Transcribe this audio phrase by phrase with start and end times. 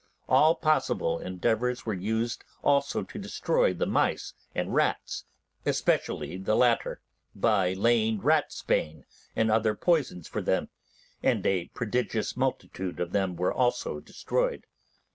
[0.27, 5.25] All possible endeavours were used also to destroy the mice and rats,
[5.63, 7.01] especially the latter,
[7.35, 9.03] by laying ratsbane
[9.35, 10.69] and other poisons for them,
[11.21, 14.65] and a prodigious multitude of them were also destroyed.